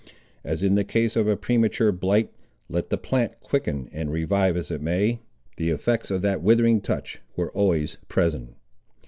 As 0.43 0.63
in 0.63 0.73
the 0.73 0.83
case 0.83 1.15
of 1.15 1.27
a 1.27 1.37
premature 1.37 1.91
blight, 1.91 2.31
let 2.69 2.89
the 2.89 2.97
plant 2.97 3.39
quicken 3.39 3.87
and 3.93 4.11
revive 4.11 4.57
as 4.57 4.71
it 4.71 4.81
may, 4.81 5.19
the 5.57 5.69
effects 5.69 6.09
of 6.09 6.23
that 6.23 6.41
withering 6.41 6.81
touch 6.81 7.21
were 7.35 7.51
always 7.51 7.99
present. 8.09 8.55